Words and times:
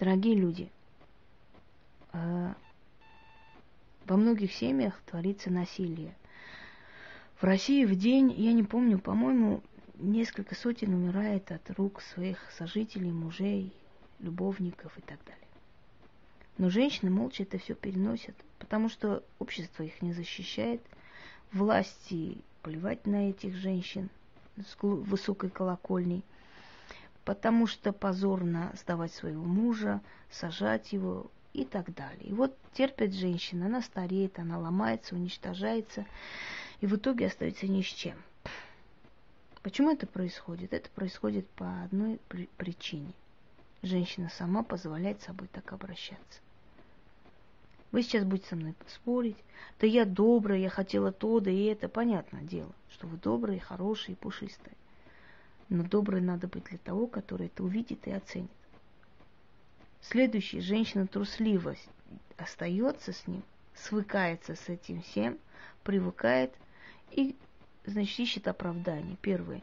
Дорогие 0.00 0.34
люди, 0.34 0.70
э, 2.14 2.54
во 4.06 4.16
многих 4.16 4.50
семьях 4.54 4.98
творится 5.04 5.50
насилие. 5.50 6.16
В 7.38 7.44
России 7.44 7.84
в 7.84 7.94
день, 7.94 8.32
я 8.32 8.54
не 8.54 8.62
помню, 8.62 8.98
по-моему, 8.98 9.62
несколько 9.98 10.54
сотен 10.54 10.94
умирает 10.94 11.52
от 11.52 11.70
рук 11.72 12.00
своих 12.00 12.38
сожителей, 12.52 13.12
мужей, 13.12 13.74
любовников 14.20 14.96
и 14.96 15.02
так 15.02 15.18
далее. 15.26 15.48
Но 16.56 16.70
женщины 16.70 17.10
молча 17.10 17.42
это 17.42 17.58
все 17.58 17.74
переносят, 17.74 18.34
потому 18.58 18.88
что 18.88 19.22
общество 19.38 19.82
их 19.82 20.00
не 20.00 20.14
защищает, 20.14 20.80
власти 21.52 22.38
плевать 22.62 23.06
на 23.06 23.28
этих 23.28 23.54
женщин 23.54 24.08
с 24.56 24.76
высокой 24.80 25.50
колокольней, 25.50 26.24
потому 27.24 27.66
что 27.66 27.92
позорно 27.92 28.72
сдавать 28.74 29.12
своего 29.12 29.44
мужа, 29.44 30.00
сажать 30.30 30.92
его 30.92 31.30
и 31.52 31.64
так 31.64 31.94
далее. 31.94 32.28
И 32.28 32.32
вот 32.32 32.56
терпит 32.72 33.14
женщина, 33.14 33.66
она 33.66 33.82
стареет, 33.82 34.38
она 34.38 34.58
ломается, 34.58 35.14
уничтожается, 35.14 36.06
и 36.80 36.86
в 36.86 36.96
итоге 36.96 37.26
остается 37.26 37.66
ни 37.66 37.82
с 37.82 37.86
чем. 37.86 38.16
Почему 39.62 39.90
это 39.90 40.06
происходит? 40.06 40.72
Это 40.72 40.88
происходит 40.90 41.46
по 41.50 41.82
одной 41.82 42.18
причине. 42.56 43.12
Женщина 43.82 44.30
сама 44.30 44.62
позволяет 44.62 45.20
собой 45.22 45.48
так 45.52 45.72
обращаться. 45.72 46.40
Вы 47.92 48.02
сейчас 48.02 48.24
будете 48.24 48.48
со 48.48 48.56
мной 48.56 48.74
спорить. 48.86 49.36
Да 49.80 49.86
я 49.86 50.04
добрая, 50.04 50.58
я 50.58 50.70
хотела 50.70 51.12
то, 51.12 51.40
да 51.40 51.50
и 51.50 51.64
это. 51.64 51.88
Понятное 51.88 52.42
дело, 52.42 52.72
что 52.90 53.06
вы 53.06 53.16
добрые, 53.16 53.58
хорошие, 53.58 54.16
пушистые. 54.16 54.74
Но 55.70 55.84
доброй 55.84 56.20
надо 56.20 56.48
быть 56.48 56.64
для 56.64 56.78
того, 56.78 57.06
который 57.06 57.46
это 57.46 57.64
увидит 57.64 58.06
и 58.06 58.10
оценит. 58.10 58.50
Следующий, 60.02 60.60
женщина 60.60 61.06
трусливость 61.06 61.88
остается 62.36 63.12
с 63.12 63.26
ним, 63.26 63.42
свыкается 63.74 64.56
с 64.56 64.68
этим 64.68 65.02
всем, 65.02 65.38
привыкает 65.84 66.52
и 67.12 67.36
значит, 67.86 68.18
ищет 68.18 68.48
оправдание. 68.48 69.16
Первое. 69.20 69.62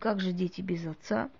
Как 0.00 0.20
же 0.20 0.32
дети 0.32 0.62
без 0.62 0.86
отца? 0.86 1.30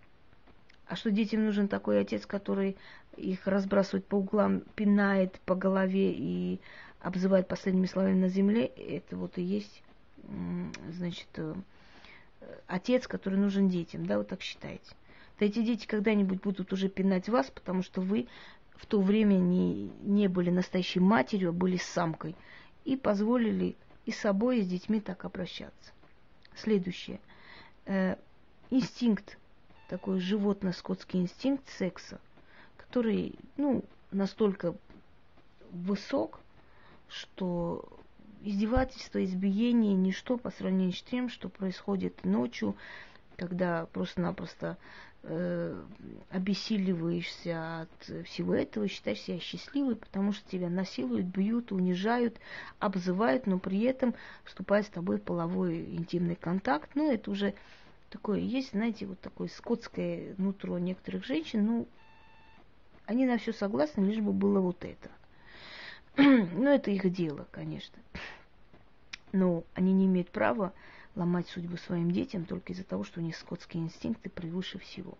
А 0.86 0.94
что 0.94 1.11
детям 1.11 1.44
нужен 1.44 1.67
такой 1.67 2.00
отец, 2.00 2.27
который 2.27 2.77
их 3.17 3.47
разбрасывает 3.47 4.06
по 4.06 4.17
углам, 4.17 4.62
пинает 4.74 5.41
по 5.41 5.55
голове 5.55 6.12
и 6.12 6.61
обзывает 7.00 7.48
последними 7.48 7.86
словами 7.86 8.14
на 8.20 8.28
земле, 8.28 8.67
это 8.67 9.17
вот 9.17 9.39
и 9.39 9.42
есть, 9.42 9.83
значит, 10.91 11.28
э, 11.36 11.55
отец, 12.67 13.06
который 13.06 13.39
нужен 13.39 13.69
детям, 13.69 14.06
да, 14.06 14.19
вы 14.19 14.25
так 14.25 14.42
считаете. 14.42 14.95
Да 15.39 15.47
эти 15.47 15.62
дети 15.62 15.87
когда-нибудь 15.87 16.41
будут 16.41 16.73
уже 16.73 16.89
пинать 16.89 17.29
вас, 17.29 17.51
потому 17.51 17.83
что 17.83 18.01
вы 18.01 18.27
в 18.77 18.87
то 18.87 19.01
время 19.01 19.34
не, 19.34 19.91
не 20.03 20.29
были 20.29 20.51
настоящей 20.51 21.01
матерью, 21.01 21.51
а 21.51 21.53
были 21.53 21.77
самкой, 21.77 22.34
и 22.84 22.97
позволили 22.97 23.77
и 24.05 24.12
собой, 24.12 24.59
и 24.59 24.62
с 24.62 24.69
детьми 24.69 25.01
так 25.01 25.25
обращаться. 25.25 25.92
Следующее. 26.55 27.20
Э, 27.84 28.17
инстинкт, 28.70 29.39
такой 29.89 30.20
животно-скотский 30.20 31.20
инстинкт 31.20 31.69
секса, 31.69 32.20
который, 32.77 33.34
ну, 33.57 33.84
настолько 34.11 34.75
высок, 35.70 36.41
что 37.09 37.95
издевательство, 38.47 39.22
избиение– 39.25 39.94
ничто 39.94 40.39
по 40.39 40.50
сравнению 40.50 40.92
с 40.92 41.02
тем, 41.02 41.28
что 41.28 41.48
происходит 41.48 42.25
ночью, 42.25 42.77
когда 43.36 43.86
просто-напросто 43.86 44.78
э, 45.25 45.83
обессиливаешься 46.30 47.83
от 47.83 48.27
всего 48.27 48.55
этого, 48.55 48.86
считаешь 48.89 49.20
себя 49.20 49.41
счастливой, 49.41 49.97
потому 49.97 50.33
что 50.33 50.48
тебя 50.48 50.70
насилуют, 50.70 51.27
бьют, 51.27 51.72
унижают, 51.72 52.39
обзывают, 52.78 53.47
но 53.47 53.58
при 53.58 53.83
этом 53.83 54.14
вступает 54.44 54.86
с 54.86 54.91
тобой 54.91 55.18
в 55.18 55.23
половой 55.23 55.84
интимный 55.96 56.36
контакт. 56.36 56.90
Ну, 56.95 57.11
это 57.11 57.30
уже 57.30 57.55
такое, 58.11 58.39
есть, 58.39 58.70
знаете, 58.70 59.07
вот 59.07 59.20
такое 59.20 59.48
скотское 59.48 60.34
нутро 60.39 60.78
некоторых 60.78 61.24
женщин, 61.24 61.67
ну, 61.67 61.89
они 63.07 63.27
на 63.27 63.39
все 63.39 63.52
согласны, 63.52 64.05
лишь 64.05 64.23
бы 64.23 64.33
было 64.33 64.61
вот 64.61 64.84
это. 64.84 65.11
ну, 66.17 66.68
это 66.70 66.90
их 66.90 67.11
дело, 67.13 67.46
конечно. 67.51 67.98
Но 69.33 69.64
они 69.75 69.92
не 69.92 70.07
имеют 70.07 70.31
права 70.31 70.73
ломать 71.14 71.48
судьбу 71.48 71.77
своим 71.77 72.11
детям 72.11 72.45
только 72.45 72.73
из-за 72.73 72.85
того, 72.85 73.05
что 73.05 73.20
у 73.20 73.23
них 73.23 73.37
скотские 73.37 73.83
инстинкты 73.83 74.31
превыше 74.31 74.79
всего. 74.79 75.17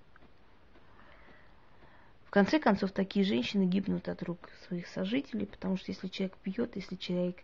В 2.27 2.31
конце 2.31 2.59
концов, 2.59 2.93
такие 2.93 3.25
женщины 3.25 3.65
гибнут 3.65 4.09
от 4.09 4.23
рук 4.23 4.51
своих 4.67 4.87
сожителей, 4.89 5.47
потому 5.47 5.77
что 5.77 5.91
если 5.91 6.09
человек 6.09 6.37
пьет, 6.39 6.77
если 6.77 6.97
человек 6.97 7.37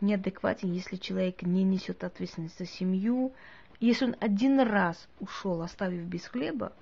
неадекватен, 0.00 0.72
если 0.72 0.96
человек 0.96 1.42
не 1.42 1.64
несет 1.64 2.04
ответственность 2.04 2.58
за 2.58 2.66
семью, 2.66 3.32
если 3.80 4.04
он 4.04 4.16
один 4.20 4.60
раз 4.60 5.08
ушел, 5.18 5.62
оставив 5.62 6.04
без 6.04 6.26
хлеба, 6.26 6.72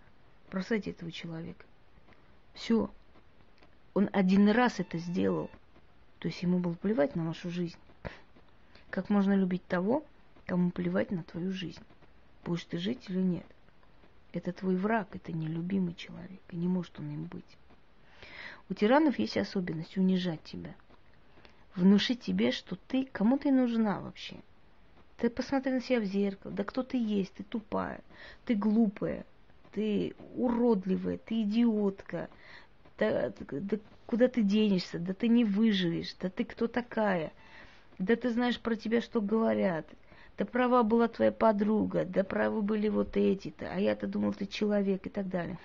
бросайте 0.50 0.91
этого 0.91 1.12
человека. 1.12 1.65
Все. 2.55 2.91
Он 3.95 4.11
один 4.12 4.49
раз 4.50 4.81
это 4.81 4.99
сделал. 4.99 5.49
То 6.19 6.29
есть 6.29 6.43
ему 6.43 6.59
было 6.59 6.75
плевать 6.75 7.15
на 7.15 7.25
вашу 7.25 7.50
жизнь. 7.50 7.79
Как 8.91 9.10
можно 9.10 9.34
любить 9.34 9.66
того, 9.66 10.04
кому 10.47 10.71
плевать 10.71 11.10
на 11.10 11.22
твою 11.22 11.53
жизнь. 11.53 11.82
Будешь 12.44 12.65
ты 12.65 12.78
жить 12.78 13.04
или 13.09 13.21
нет. 13.21 13.47
Это 14.32 14.53
твой 14.53 14.76
враг, 14.76 15.09
это 15.15 15.32
нелюбимый 15.32 15.94
человек, 15.94 16.41
и 16.50 16.56
не 16.56 16.69
может 16.69 16.99
он 16.99 17.10
им 17.10 17.25
быть. 17.25 17.56
У 18.71 18.75
тиранов 18.75 19.19
есть 19.19 19.37
особенность 19.37 19.97
унижать 19.97 20.43
тебя. 20.44 20.75
Внушить 21.75 22.21
тебе, 22.21 22.53
что 22.53 22.76
ты, 22.76 23.06
кому 23.12 23.38
ты 23.38 23.50
нужна 23.50 24.00
вообще. 24.00 24.37
Ты 25.16 25.31
посмотри 25.31 25.72
на 25.72 25.81
себя 25.81 26.00
в 26.00 26.05
зеркало, 26.05 26.53
да 26.53 26.65
кто 26.65 26.82
ты 26.82 26.97
есть, 26.97 27.32
ты 27.34 27.43
тупая, 27.43 28.00
ты 28.44 28.55
глупая, 28.55 29.25
ты 29.72 30.15
уродливая, 30.34 31.19
ты 31.19 31.43
идиотка, 31.43 32.28
да, 32.99 33.32
да 33.50 33.78
куда 34.06 34.28
ты 34.28 34.43
денешься, 34.43 34.99
да 34.99 35.15
ты 35.15 35.28
не 35.28 35.44
выживешь, 35.44 36.15
да 36.20 36.31
ты 36.31 36.44
кто 36.44 36.69
такая, 36.69 37.32
да 37.98 38.16
ты 38.16 38.31
знаешь 38.31 38.60
про 38.60 38.76
тебя, 38.76 39.00
что 39.00 39.20
говорят– 39.20 39.86
да 40.38 40.44
права 40.44 40.84
была 40.84 41.09
твоя 41.09 41.32
подруга, 41.32 42.04
да 42.04 42.22
правы 42.22 42.62
были 42.62 42.88
вот 42.88 43.16
эти-то, 43.16 43.72
а 43.72 43.81
я-то 43.81 44.06
думал, 44.06 44.32
ты 44.32 44.47
человек 44.47 45.04
и 45.04 45.10
так 45.10 45.28
далее. 45.28 45.59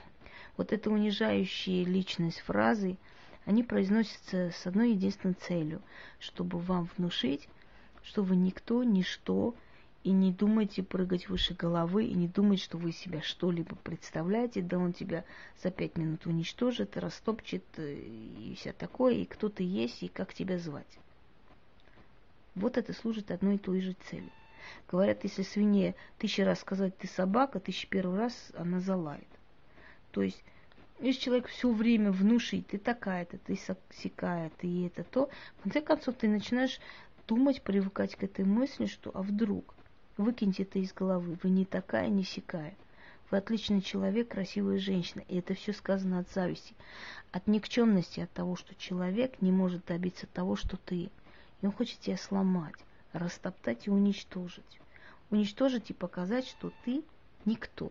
Вот 0.58 0.74
это 0.74 0.90
унижающие 0.90 1.86
личность 1.86 2.40
фразы, 2.40 2.98
они 3.46 3.64
произносятся 3.64 4.50
с 4.50 4.66
одной 4.66 4.94
единственной 4.94 5.36
целью, 5.36 5.82
чтобы 6.20 6.58
вам 6.58 6.90
внушить, 6.98 7.48
что 8.02 8.24
вы 8.24 8.36
никто, 8.36 8.84
ничто, 8.84 9.54
и 10.04 10.12
не 10.12 10.32
думайте 10.32 10.82
прыгать 10.82 11.30
выше 11.30 11.54
головы, 11.54 12.06
и 12.06 12.16
не 12.16 12.28
думать, 12.28 12.60
что 12.60 12.80
вы 12.80 12.92
себя 12.94 13.22
что-либо 13.22 13.76
представляете, 13.76 14.62
да 14.62 14.80
он 14.80 14.92
тебя 14.92 15.24
за 15.62 15.70
пять 15.70 15.98
минут 15.98 16.26
уничтожит, 16.26 16.98
растопчет, 16.98 17.64
э, 17.78 17.94
и 17.94 18.56
вся 18.60 18.74
такое, 18.74 19.14
и 19.14 19.26
кто 19.26 19.50
ты 19.50 19.64
есть, 19.64 20.02
и 20.02 20.08
как 20.08 20.34
тебя 20.34 20.58
звать. 20.58 21.00
Вот 22.56 22.78
это 22.78 22.94
служит 22.94 23.32
одной 23.32 23.56
и 23.56 23.60
той 23.60 23.82
же 23.82 23.96
цели. 24.10 24.32
Говорят, 24.90 25.24
если 25.24 25.42
свинье 25.44 25.96
тысячу 26.18 26.46
раз 26.46 26.60
сказать 26.60 26.98
«ты 26.98 27.08
собака», 27.08 27.60
тысячу 27.60 27.88
первый 27.90 28.18
раз 28.20 28.52
она 28.56 28.80
залает. 28.80 29.28
То 30.12 30.22
есть, 30.22 30.44
если 31.00 31.20
человек 31.20 31.48
все 31.48 31.72
время 31.72 32.12
внушит, 32.12 32.68
ты 32.68 32.78
такая-то, 32.78 33.38
ты 33.40 33.60
сякая, 33.92 34.52
ты 34.60 34.86
это, 34.86 35.04
то, 35.04 35.30
в 35.58 35.64
конце 35.64 35.82
концов, 35.82 36.16
ты 36.16 36.28
начинаешь 36.28 36.80
думать, 37.28 37.62
привыкать 37.62 38.16
к 38.16 38.24
этой 38.24 38.46
мысли, 38.46 38.86
что 38.86 39.12
а 39.14 39.22
вдруг? 39.22 39.74
Выкиньте 40.18 40.64
это 40.64 40.80
из 40.80 40.94
головы, 40.94 41.38
вы 41.42 41.50
не 41.50 41.66
такая, 41.66 42.08
не 42.08 42.24
сякая. 42.24 42.76
Вы 43.32 43.38
отличный 43.38 43.82
человек, 43.82 44.28
красивая 44.30 44.78
женщина. 44.78 45.24
И 45.28 45.40
это 45.40 45.56
все 45.56 45.74
сказано 45.74 46.20
от 46.20 46.30
зависти, 46.30 46.76
от 47.32 47.48
никчемности, 47.48 48.20
от 48.20 48.32
того, 48.32 48.56
что 48.56 48.76
человек 48.76 49.42
не 49.42 49.52
может 49.52 49.86
добиться 49.86 50.28
того, 50.28 50.56
что 50.56 50.78
ты. 50.78 51.10
И 51.64 51.66
он 51.66 51.72
хочет 51.72 52.00
тебя 52.02 52.18
сломать 52.18 52.76
растоптать 53.14 53.88
и 53.88 53.90
уничтожить. 53.90 54.80
Уничтожить 55.32 55.90
и 55.90 55.94
показать, 55.94 56.46
что 56.46 56.74
ты 56.84 57.04
никто. 57.46 57.90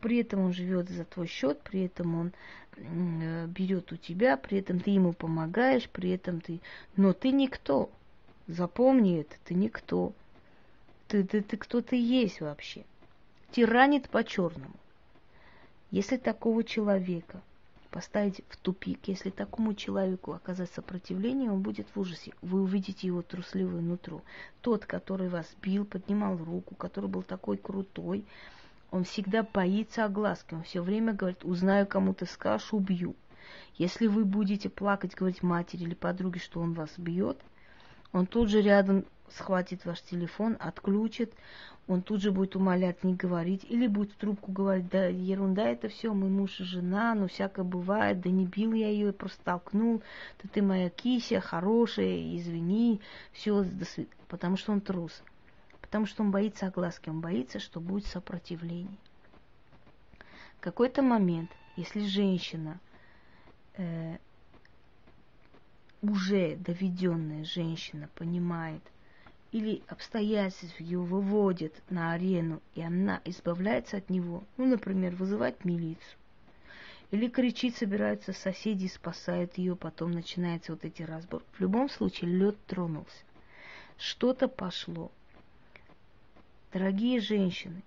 При 0.00 0.18
этом 0.18 0.40
он 0.40 0.52
живет 0.52 0.88
за 0.88 1.04
твой 1.04 1.28
счет, 1.28 1.60
при 1.62 1.84
этом 1.84 2.14
он 2.16 2.32
э, 2.76 3.46
берет 3.46 3.92
у 3.92 3.96
тебя, 3.96 4.36
при 4.36 4.58
этом 4.58 4.80
ты 4.80 4.90
ему 4.90 5.12
помогаешь, 5.12 5.88
при 5.88 6.10
этом 6.10 6.40
ты... 6.40 6.60
Но 6.96 7.12
ты 7.12 7.30
никто. 7.30 7.90
Запомни 8.48 9.20
это, 9.20 9.36
ты 9.44 9.54
никто. 9.54 10.12
Ты, 11.06 11.22
ты, 11.22 11.42
ты 11.42 11.56
кто 11.56 11.80
ты 11.80 11.96
есть 11.96 12.40
вообще. 12.40 12.84
Тиранит 13.52 14.08
по-черному. 14.10 14.74
Если 15.92 16.16
такого 16.16 16.64
человека 16.64 17.40
поставить 17.90 18.42
в 18.48 18.56
тупик. 18.56 19.08
Если 19.08 19.30
такому 19.30 19.74
человеку 19.74 20.32
оказать 20.32 20.70
сопротивление, 20.70 21.50
он 21.50 21.60
будет 21.60 21.88
в 21.94 22.00
ужасе. 22.00 22.32
Вы 22.42 22.62
увидите 22.62 23.06
его 23.06 23.22
трусливое 23.22 23.80
нутро. 23.80 24.22
Тот, 24.60 24.86
который 24.86 25.28
вас 25.28 25.46
бил, 25.60 25.84
поднимал 25.84 26.36
руку, 26.36 26.74
который 26.74 27.10
был 27.10 27.22
такой 27.22 27.56
крутой, 27.56 28.24
Он 28.90 29.04
всегда 29.04 29.42
боится 29.42 30.04
огласки. 30.04 30.54
Он 30.54 30.62
все 30.62 30.82
время 30.82 31.12
говорит, 31.12 31.44
узнаю, 31.44 31.86
кому 31.86 32.12
ты 32.14 32.26
скажешь, 32.26 32.72
убью. 32.72 33.14
Если 33.76 34.06
вы 34.06 34.24
будете 34.24 34.68
плакать, 34.68 35.14
говорить 35.14 35.42
матери 35.42 35.84
или 35.84 35.94
подруге, 35.94 36.40
что 36.40 36.60
он 36.60 36.74
вас 36.74 36.90
бьет, 36.96 37.40
он 38.12 38.26
тут 38.26 38.48
же 38.48 38.60
рядом 38.60 39.04
схватит 39.32 39.84
ваш 39.84 40.00
телефон, 40.02 40.56
отключит, 40.60 41.32
он 41.88 42.02
тут 42.02 42.20
же 42.20 42.30
будет 42.30 42.54
умолять 42.56 43.02
не 43.02 43.14
говорить, 43.14 43.64
или 43.68 43.86
будет 43.86 44.12
в 44.12 44.16
трубку 44.16 44.52
говорить, 44.52 44.88
да 44.88 45.06
ерунда 45.06 45.68
это 45.68 45.88
все, 45.88 46.12
мой 46.12 46.28
муж 46.28 46.60
и 46.60 46.64
жена, 46.64 47.14
ну 47.14 47.26
всякое 47.26 47.64
бывает, 47.64 48.20
да 48.20 48.30
не 48.30 48.46
бил 48.46 48.72
я 48.72 48.88
ее, 48.88 49.12
просто 49.12 49.42
толкнул, 49.42 50.02
да 50.42 50.48
ты 50.52 50.62
моя 50.62 50.88
кися, 50.88 51.40
хорошая, 51.40 52.36
извини, 52.36 53.00
все, 53.32 53.64
потому 54.28 54.56
что 54.56 54.72
он 54.72 54.80
трус, 54.80 55.22
потому 55.80 56.06
что 56.06 56.22
он 56.22 56.30
боится 56.30 56.66
огласки, 56.66 57.08
он 57.08 57.20
боится, 57.20 57.58
что 57.58 57.80
будет 57.80 58.06
сопротивление. 58.06 58.98
В 60.58 60.60
какой-то 60.60 61.02
момент, 61.02 61.50
если 61.76 62.04
женщина 62.04 62.78
э, 63.76 64.18
уже 66.02 66.56
доведенная 66.56 67.44
женщина 67.44 68.08
понимает, 68.14 68.82
или 69.52 69.82
обстоятельства 69.88 70.82
ее 70.82 71.00
выводят 71.00 71.72
на 71.90 72.12
арену, 72.12 72.60
и 72.74 72.82
она 72.82 73.20
избавляется 73.24 73.96
от 73.96 74.08
него, 74.10 74.44
ну, 74.56 74.66
например, 74.66 75.14
вызывать 75.16 75.64
милицию, 75.64 76.18
или 77.10 77.28
кричит, 77.28 77.76
собираются 77.76 78.32
соседи, 78.32 78.86
спасают 78.86 79.58
ее, 79.58 79.74
потом 79.74 80.12
начинается 80.12 80.72
вот 80.72 80.84
эти 80.84 81.02
разборы. 81.02 81.44
В 81.52 81.60
любом 81.60 81.88
случае 81.88 82.30
лед 82.30 82.56
тронулся. 82.66 83.24
Что-то 83.98 84.46
пошло. 84.46 85.10
Дорогие 86.72 87.20
женщины, 87.20 87.82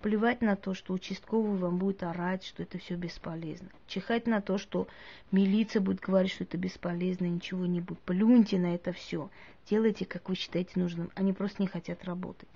Плевать 0.00 0.42
на 0.42 0.54
то, 0.54 0.74
что 0.74 0.94
участковый 0.94 1.58
вам 1.58 1.78
будет 1.78 2.04
орать, 2.04 2.44
что 2.44 2.62
это 2.62 2.78
все 2.78 2.94
бесполезно. 2.94 3.68
Чихать 3.88 4.28
на 4.28 4.40
то, 4.40 4.56
что 4.56 4.86
милиция 5.32 5.80
будет 5.80 6.00
говорить, 6.00 6.32
что 6.32 6.44
это 6.44 6.56
бесполезно, 6.56 7.24
ничего 7.24 7.66
не 7.66 7.80
будет. 7.80 7.98
Плюньте 8.00 8.58
на 8.58 8.74
это 8.76 8.92
все. 8.92 9.28
Делайте, 9.68 10.04
как 10.04 10.28
вы 10.28 10.36
считаете 10.36 10.72
нужным. 10.76 11.10
Они 11.16 11.32
просто 11.32 11.62
не 11.62 11.68
хотят 11.68 12.04
работать. 12.04 12.48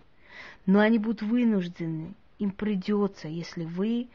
Но 0.66 0.78
они 0.78 0.98
будут 0.98 1.22
вынуждены. 1.22 2.14
Им 2.38 2.52
придется, 2.52 3.26
если 3.26 3.64
вы 3.64 4.08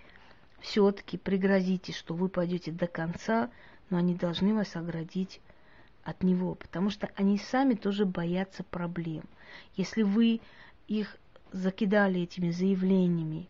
все-таки 0.61 1.17
пригрозите, 1.17 1.91
что 1.91 2.13
вы 2.13 2.29
пойдете 2.29 2.71
до 2.71 2.87
конца, 2.87 3.49
но 3.89 3.97
они 3.97 4.15
должны 4.15 4.53
вас 4.53 4.75
оградить 4.75 5.41
от 6.03 6.23
него, 6.23 6.55
потому 6.55 6.89
что 6.89 7.09
они 7.15 7.37
сами 7.37 7.73
тоже 7.73 8.05
боятся 8.05 8.63
проблем. 8.63 9.23
Если 9.75 10.03
вы 10.03 10.39
их 10.87 11.17
закидали 11.51 12.21
этими 12.21 12.51
заявлениями, 12.51 13.47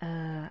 э, 0.00 0.48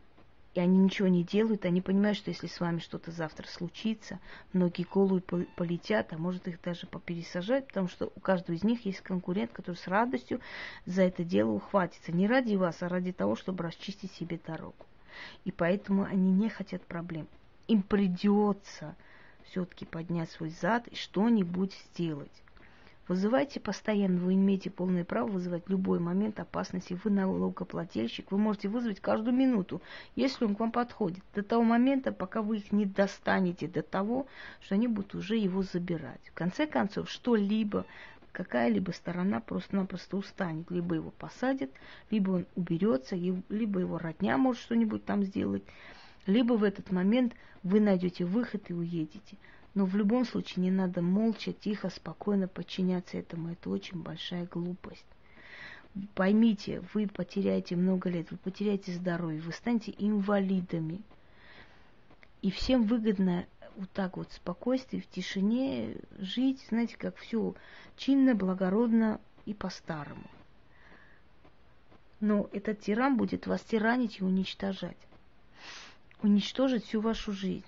и 0.56 0.60
они 0.60 0.78
ничего 0.78 1.08
не 1.08 1.24
делают, 1.24 1.66
они 1.66 1.80
понимают, 1.80 2.18
что 2.18 2.32
если 2.32 2.48
с 2.48 2.60
вами 2.60 2.80
что-то 2.80 3.12
завтра 3.12 3.48
случится, 3.48 4.20
многие 4.52 4.84
головы 4.84 5.22
полетят, 5.22 6.12
а 6.12 6.18
может 6.18 6.48
их 6.48 6.60
даже 6.62 6.88
попересажать, 6.88 7.68
потому 7.68 7.88
что 7.88 8.12
у 8.16 8.20
каждого 8.20 8.56
из 8.56 8.64
них 8.64 8.86
есть 8.86 9.02
конкурент, 9.02 9.52
который 9.52 9.76
с 9.76 9.88
радостью 9.88 10.42
за 10.86 11.04
это 11.04 11.24
дело 11.24 11.52
ухватится. 11.52 12.12
Не 12.12 12.28
ради 12.28 12.56
вас, 12.56 12.82
а 12.82 12.90
ради 12.90 13.12
того, 13.12 13.36
чтобы 13.36 13.64
расчистить 13.64 14.12
себе 14.14 14.40
дорогу. 14.46 14.86
И 15.46 15.52
поэтому 15.52 16.04
они 16.04 16.32
не 16.32 16.50
хотят 16.50 16.82
проблем. 16.84 17.28
Им 17.68 17.84
придется 17.84 18.96
все-таки 19.46 19.86
поднять 19.86 20.32
свой 20.32 20.50
зад 20.50 20.88
и 20.88 20.96
что-нибудь 20.96 21.74
сделать. 21.92 22.32
Вызывайте 23.10 23.60
постоянно, 23.60 24.20
вы 24.20 24.36
имеете 24.36 24.70
полное 24.70 25.04
право 25.04 25.28
вызывать 25.28 25.68
любой 25.68 26.00
момент 26.00 26.40
опасности. 26.40 26.96
Вы 27.04 27.10
налогоплательщик, 27.10 28.32
вы 28.32 28.38
можете 28.38 28.70
вызвать 28.70 29.00
каждую 29.00 29.36
минуту, 29.36 29.82
если 30.16 30.46
он 30.46 30.56
к 30.56 30.60
вам 30.60 30.72
подходит. 30.72 31.24
До 31.34 31.42
того 31.42 31.64
момента, 31.64 32.12
пока 32.12 32.44
вы 32.44 32.58
их 32.58 32.72
не 32.72 32.86
достанете 32.86 33.68
до 33.68 33.82
того, 33.82 34.28
что 34.62 34.76
они 34.76 34.88
будут 34.88 35.16
уже 35.16 35.38
его 35.38 35.64
забирать. 35.64 36.22
В 36.26 36.34
конце 36.36 36.68
концов, 36.68 37.10
что-либо 37.10 37.84
какая-либо 38.32 38.92
сторона 38.92 39.40
просто-напросто 39.40 40.16
устанет. 40.16 40.70
Либо 40.70 40.94
его 40.94 41.10
посадят, 41.10 41.72
либо 42.12 42.30
он 42.30 42.46
уберется, 42.56 43.16
либо 43.16 43.80
его 43.80 43.98
родня 43.98 44.38
может 44.38 44.62
что-нибудь 44.62 45.04
там 45.04 45.24
сделать, 45.24 45.64
либо 46.26 46.54
в 46.54 46.64
этот 46.64 46.92
момент 46.92 47.34
вы 47.64 47.80
найдете 47.80 48.26
выход 48.26 48.70
и 48.70 48.74
уедете. 48.74 49.38
Но 49.76 49.86
в 49.86 49.96
любом 49.96 50.26
случае 50.26 50.64
не 50.64 50.72
надо 50.72 51.02
молча, 51.02 51.54
тихо, 51.54 51.90
спокойно 51.90 52.48
подчиняться 52.48 53.18
этому. 53.18 53.52
Это 53.52 53.70
очень 53.70 54.02
большая 54.02 54.46
глупость. 54.46 55.06
Поймите, 56.16 56.84
вы 56.94 57.08
потеряете 57.08 57.76
много 57.76 58.10
лет, 58.10 58.32
вы 58.32 58.38
потеряете 58.38 58.92
здоровье, 58.94 59.42
вы 59.42 59.52
станете 59.52 59.94
инвалидами. 59.98 61.02
И 62.42 62.52
всем 62.52 62.84
выгодно 62.84 63.46
вот 63.76 63.90
так 63.92 64.18
вот 64.18 64.30
в 64.30 64.36
спокойствии, 64.36 65.00
в 65.00 65.08
тишине 65.08 65.96
жить, 66.18 66.66
знаете, 66.70 66.96
как 66.98 67.16
все 67.18 67.56
чинно, 67.98 68.36
благородно 68.36 69.20
и 69.46 69.54
по-старому. 69.54 70.30
Но 72.20 72.50
этот 72.52 72.82
тиран 72.82 73.18
будет 73.18 73.48
вас 73.48 73.62
тиранить 73.62 74.20
и 74.20 74.24
уничтожать. 74.24 74.98
Уничтожить 76.22 76.84
всю 76.84 77.00
вашу 77.00 77.32
жизнь. 77.32 77.64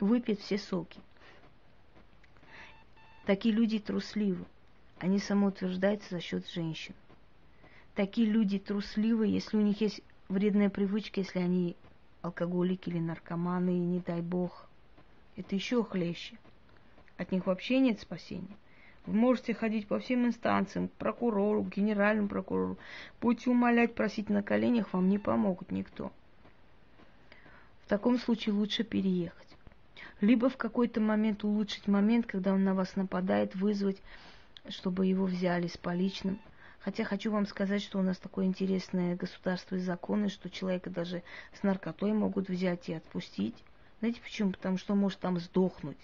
Выпьет 0.00 0.40
все 0.40 0.56
соки. 0.56 0.98
Такие 3.26 3.54
люди 3.54 3.78
трусливы. 3.78 4.44
Они 4.98 5.18
самоутверждаются 5.18 6.14
за 6.14 6.20
счет 6.20 6.48
женщин. 6.48 6.94
Такие 7.94 8.26
люди 8.26 8.58
трусливы, 8.58 9.26
если 9.26 9.58
у 9.58 9.60
них 9.60 9.80
есть 9.82 10.00
вредная 10.28 10.70
привычка, 10.70 11.20
если 11.20 11.38
они 11.38 11.76
алкоголики 12.22 12.88
или 12.88 12.98
наркоманы, 12.98 13.76
и 13.76 13.80
не 13.80 14.00
дай 14.00 14.22
бог. 14.22 14.68
Это 15.36 15.54
еще 15.54 15.84
хлеще. 15.84 16.38
От 17.18 17.30
них 17.30 17.46
вообще 17.46 17.78
нет 17.78 18.00
спасения. 18.00 18.56
Вы 19.04 19.14
можете 19.14 19.52
ходить 19.52 19.86
по 19.86 19.98
всем 19.98 20.26
инстанциям, 20.26 20.88
к 20.88 20.92
прокурору, 20.92 21.62
к 21.62 21.76
генеральному 21.76 22.28
прокурору. 22.28 22.78
Будете 23.20 23.50
умолять, 23.50 23.94
просить 23.94 24.30
на 24.30 24.42
коленях, 24.42 24.92
вам 24.94 25.08
не 25.08 25.18
помогут 25.18 25.70
никто. 25.70 26.10
В 27.86 27.88
таком 27.88 28.18
случае 28.18 28.54
лучше 28.54 28.84
переехать 28.84 29.46
либо 30.20 30.48
в 30.48 30.56
какой-то 30.56 31.00
момент 31.00 31.44
улучшить 31.44 31.86
момент, 31.86 32.26
когда 32.26 32.52
он 32.52 32.64
на 32.64 32.74
вас 32.74 32.96
нападает, 32.96 33.54
вызвать, 33.54 34.00
чтобы 34.68 35.06
его 35.06 35.26
взяли 35.26 35.66
с 35.66 35.76
поличным. 35.76 36.38
Хотя 36.80 37.04
хочу 37.04 37.30
вам 37.30 37.46
сказать, 37.46 37.82
что 37.82 37.98
у 37.98 38.02
нас 38.02 38.16
такое 38.18 38.46
интересное 38.46 39.16
государство 39.16 39.74
и 39.74 39.80
законы, 39.80 40.28
что 40.28 40.48
человека 40.48 40.88
даже 40.88 41.22
с 41.58 41.62
наркотой 41.62 42.12
могут 42.12 42.48
взять 42.48 42.88
и 42.88 42.94
отпустить. 42.94 43.56
Знаете 43.98 44.20
почему? 44.20 44.52
Потому 44.52 44.78
что 44.78 44.92
он 44.92 45.00
может 45.00 45.18
там 45.18 45.38
сдохнуть. 45.38 45.98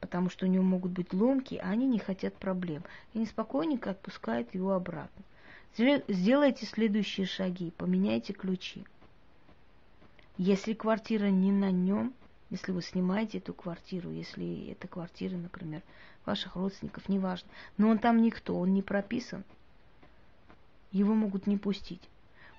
Потому 0.00 0.28
что 0.30 0.46
у 0.46 0.48
него 0.48 0.64
могут 0.64 0.92
быть 0.92 1.12
ломки, 1.12 1.56
а 1.56 1.70
они 1.70 1.86
не 1.86 1.98
хотят 1.98 2.34
проблем. 2.34 2.82
И 3.14 3.18
неспокойненько 3.18 3.90
отпускают 3.90 4.54
его 4.54 4.72
обратно. 4.72 5.24
Сделайте 5.76 6.66
следующие 6.66 7.26
шаги, 7.26 7.72
поменяйте 7.76 8.32
ключи. 8.32 8.84
Если 10.42 10.72
квартира 10.72 11.26
не 11.26 11.52
на 11.52 11.70
нем, 11.70 12.14
если 12.48 12.72
вы 12.72 12.80
снимаете 12.80 13.36
эту 13.36 13.52
квартиру, 13.52 14.10
если 14.10 14.70
это 14.70 14.88
квартира, 14.88 15.36
например, 15.36 15.82
ваших 16.24 16.56
родственников, 16.56 17.10
неважно, 17.10 17.50
но 17.76 17.90
он 17.90 17.98
там 17.98 18.22
никто, 18.22 18.58
он 18.58 18.72
не 18.72 18.80
прописан, 18.80 19.44
его 20.92 21.12
могут 21.12 21.46
не 21.46 21.58
пустить. 21.58 22.00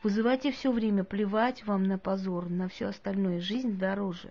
Вызывайте 0.04 0.52
все 0.52 0.72
время, 0.72 1.04
плевать 1.04 1.66
вам 1.66 1.86
на 1.86 1.98
позор, 1.98 2.52
на 2.52 2.70
все 2.70 2.86
остальное. 2.86 3.42
Жизнь 3.42 3.80
дороже. 3.80 4.30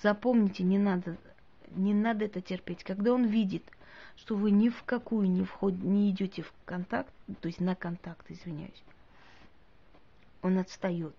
Запомните, 0.00 0.62
не 0.62 0.78
надо, 0.78 1.16
не 1.72 1.92
надо 1.92 2.26
это 2.26 2.40
терпеть. 2.40 2.84
Когда 2.84 3.12
он 3.12 3.24
видит, 3.24 3.64
что 4.14 4.36
вы 4.36 4.52
ни 4.52 4.68
в 4.68 4.84
какую 4.84 5.28
не, 5.28 5.42
вход, 5.42 5.74
не 5.74 6.08
идете 6.08 6.42
в 6.42 6.52
контакт, 6.66 7.12
то 7.40 7.48
есть 7.48 7.58
на 7.58 7.74
контакт, 7.74 8.30
извиняюсь, 8.30 8.84
он 10.40 10.56
отстает. 10.58 11.16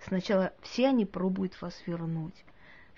Сначала 0.00 0.52
все 0.62 0.88
они 0.88 1.04
пробуют 1.04 1.60
вас 1.60 1.82
вернуть. 1.86 2.44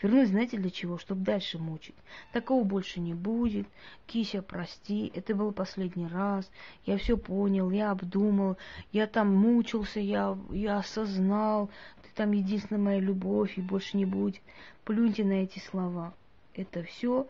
Вернусь, 0.00 0.28
знаете, 0.28 0.58
для 0.58 0.70
чего? 0.70 0.96
Чтобы 0.96 1.24
дальше 1.24 1.58
мучить. 1.58 1.94
Такого 2.32 2.62
больше 2.62 3.00
не 3.00 3.14
будет. 3.14 3.66
Кися, 4.06 4.42
прости, 4.42 5.10
это 5.12 5.34
был 5.34 5.50
последний 5.50 6.06
раз. 6.06 6.48
Я 6.86 6.98
все 6.98 7.16
понял, 7.16 7.70
я 7.70 7.90
обдумал, 7.90 8.56
я 8.92 9.08
там 9.08 9.34
мучился, 9.34 9.98
я, 9.98 10.38
я 10.50 10.78
осознал. 10.78 11.68
Ты 12.02 12.10
там 12.14 12.30
единственная 12.30 12.80
моя 12.80 13.00
любовь, 13.00 13.58
и 13.58 13.60
больше 13.60 13.96
не 13.96 14.04
будет. 14.04 14.40
Плюньте 14.84 15.24
на 15.24 15.42
эти 15.42 15.58
слова. 15.58 16.14
Это 16.54 16.84
все 16.84 17.26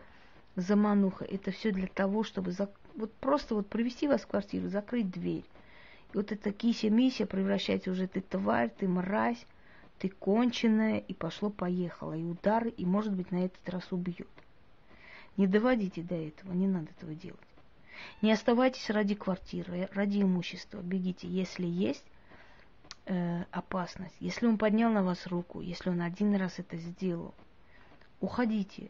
замануха. 0.55 1.25
Это 1.25 1.49
все 1.51 1.71
для 1.71 1.87
того, 1.87 2.23
чтобы 2.23 2.51
за... 2.51 2.69
вот 2.95 3.11
просто 3.13 3.55
вот 3.55 3.67
привести 3.67 4.07
вас 4.07 4.21
в 4.21 4.27
квартиру, 4.27 4.69
закрыть 4.69 5.09
дверь. 5.09 5.45
И 6.13 6.17
вот 6.17 6.31
эта 6.31 6.51
кися-миссия 6.51 7.25
превращается 7.25 7.89
уже 7.89 8.07
ты 8.07 8.21
тварь, 8.21 8.71
ты 8.77 8.87
мразь 8.87 9.43
ты 9.99 10.09
конченая, 10.09 10.97
и 10.97 11.13
пошло-поехало, 11.13 12.13
и 12.13 12.23
удар, 12.23 12.67
и, 12.67 12.85
может 12.85 13.13
быть, 13.13 13.31
на 13.31 13.45
этот 13.45 13.69
раз 13.69 13.91
убьет. 13.91 14.27
Не 15.37 15.45
доводите 15.45 16.01
до 16.01 16.15
этого, 16.15 16.53
не 16.53 16.67
надо 16.67 16.89
этого 16.97 17.13
делать. 17.13 17.39
Не 18.21 18.31
оставайтесь 18.31 18.89
ради 18.89 19.15
квартиры, 19.15 19.89
ради 19.93 20.21
имущества, 20.21 20.81
бегите. 20.81 21.27
Если 21.27 21.65
есть 21.65 22.03
э, 23.05 23.43
опасность. 23.51 24.15
Если 24.19 24.47
он 24.47 24.57
поднял 24.57 24.91
на 24.91 25.03
вас 25.03 25.27
руку, 25.27 25.61
если 25.61 25.89
он 25.89 26.01
один 26.01 26.35
раз 26.35 26.59
это 26.59 26.77
сделал, 26.77 27.33
уходите. 28.21 28.89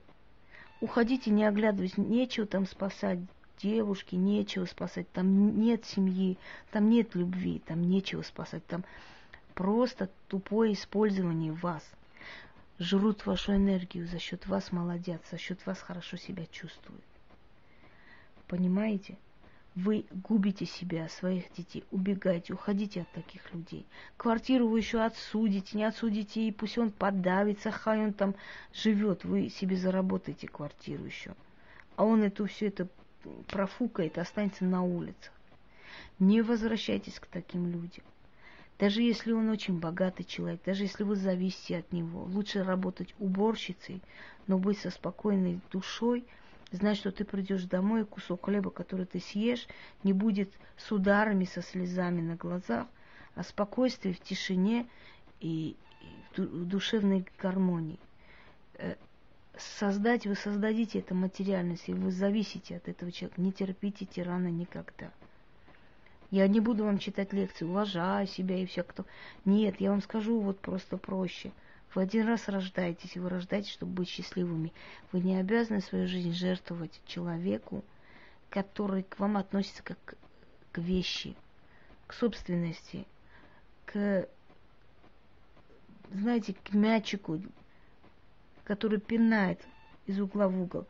Уходите, 0.81 1.31
не 1.31 1.43
оглядываясь, 1.43 1.97
нечего 1.97 2.45
там 2.45 2.65
спасать 2.65 3.19
девушки, 3.61 4.15
нечего 4.15 4.65
спасать, 4.65 5.11
там 5.11 5.59
нет 5.59 5.85
семьи, 5.85 6.37
там 6.71 6.89
нет 6.89 7.15
любви, 7.15 7.61
там 7.65 7.81
нечего 7.81 8.21
спасать, 8.21 8.65
там 8.65 8.85
просто 9.59 10.09
тупое 10.29 10.71
использование 10.71 11.51
вас. 11.51 11.83
Жрут 12.79 13.25
вашу 13.25 13.53
энергию, 13.53 14.07
за 14.07 14.17
счет 14.17 14.47
вас 14.47 14.71
молодят, 14.71 15.21
за 15.29 15.37
счет 15.37 15.65
вас 15.65 15.81
хорошо 15.81 16.15
себя 16.15 16.45
чувствуют. 16.45 17.03
Понимаете? 18.47 19.17
Вы 19.75 20.05
губите 20.11 20.65
себя, 20.65 21.09
своих 21.09 21.51
детей, 21.51 21.83
убегайте, 21.91 22.53
уходите 22.53 23.01
от 23.01 23.11
таких 23.11 23.53
людей. 23.53 23.85
Квартиру 24.15 24.69
вы 24.69 24.79
еще 24.79 25.01
отсудите, 25.01 25.77
не 25.77 25.83
отсудите, 25.83 26.47
и 26.47 26.53
пусть 26.53 26.77
он 26.77 26.89
подавится, 26.89 27.69
хай 27.69 27.99
он 27.99 28.13
там 28.13 28.35
живет, 28.73 29.25
вы 29.25 29.49
себе 29.49 29.75
заработаете 29.75 30.47
квартиру 30.47 31.03
еще. 31.03 31.35
А 31.97 32.05
он 32.05 32.23
это 32.23 32.45
все 32.45 32.67
это 32.67 32.87
профукает, 33.49 34.19
останется 34.19 34.63
на 34.63 34.83
улицах. 34.83 35.33
Не 36.17 36.41
возвращайтесь 36.43 37.19
к 37.19 37.25
таким 37.25 37.69
людям. 37.69 38.05
Даже 38.79 39.01
если 39.01 39.33
он 39.33 39.49
очень 39.49 39.79
богатый 39.79 40.23
человек, 40.23 40.61
даже 40.65 40.83
если 40.83 41.03
вы 41.03 41.15
зависите 41.15 41.77
от 41.77 41.91
него, 41.91 42.23
лучше 42.23 42.63
работать 42.63 43.13
уборщицей, 43.19 44.01
но 44.47 44.57
быть 44.57 44.79
со 44.79 44.89
спокойной 44.89 45.59
душой– 45.71 46.25
знать, 46.71 46.97
что 46.97 47.11
ты 47.11 47.25
придешь 47.25 47.63
домой, 47.63 48.05
кусок 48.05 48.45
хлеба, 48.45 48.69
который 48.69 49.05
ты 49.05 49.19
съешь, 49.19 49.67
не 50.03 50.13
будет 50.13 50.51
с 50.77 50.91
ударами, 50.91 51.45
со 51.45 51.61
слезами 51.61 52.21
на 52.21 52.35
глазах, 52.35 52.87
а 53.35 53.43
спокойствие 53.43 54.13
в 54.13 54.19
тишине 54.19 54.87
и 55.39 55.75
в 56.35 56.65
душевной 56.65 57.25
гармонии. 57.39 57.99
Э, 58.75 58.95
создать, 59.57 60.25
вы 60.25 60.35
создадите 60.35 60.99
эту 60.99 61.15
материальность, 61.15 61.89
и 61.89 61.93
вы 61.93 62.11
зависите 62.11 62.77
от 62.77 62.87
этого 62.87 63.11
человека. 63.11 63.41
Не 63.41 63.51
терпите 63.51 64.05
тирана 64.05 64.47
никогда. 64.47 65.11
Я 66.31 66.47
не 66.47 66.59
буду 66.59 66.83
вам 66.85 66.99
читать 66.99 67.33
лекции, 67.33 67.65
уважай 67.65 68.27
себя 68.27 68.57
и 68.57 68.65
все, 68.65 68.83
кто... 68.83 69.05
Нет, 69.45 69.79
я 69.79 69.89
вам 69.89 70.01
скажу 70.01 70.39
вот 70.39 70.59
просто 70.59 70.97
проще– 70.97 71.51
вы 71.95 72.03
один 72.03 72.27
раз 72.27 72.47
рождаетесь, 72.47 73.15
и 73.15 73.19
вы 73.19 73.29
рождаетесь, 73.29 73.71
чтобы 73.71 73.93
быть 73.93 74.09
счастливыми. 74.09 74.73
Вы 75.11 75.21
не 75.21 75.37
обязаны 75.37 75.81
свою 75.81 76.07
жизнь 76.07 76.33
жертвовать 76.33 77.01
человеку, 77.05 77.83
который 78.49 79.03
к 79.03 79.17
вам 79.17 79.37
относится 79.37 79.81
как 79.81 79.97
к 80.71 80.77
вещи, 80.77 81.35
к 82.05 82.13
собственности, 82.13 83.07
к, 83.85 84.27
знаете, 86.11 86.53
к 86.63 86.73
мячику, 86.73 87.41
который 88.63 88.99
пинает 88.99 89.59
из 90.05 90.19
угла 90.19 90.47
в 90.47 90.61
угол. 90.61 90.85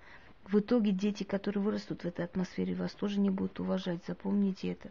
В 0.51 0.61
итоге 0.61 0.91
дети, 0.91 1.23
которые 1.23 1.61
вырастут 1.61 2.01
в 2.01 2.05
этой 2.05 2.25
атмосфере, 2.25 2.73
вас 2.73 2.93
тоже 2.93 3.19
не 3.19 3.29
будут 3.29 3.59
уважать. 3.59 3.99
Запомните 4.07 4.71
это. 4.71 4.89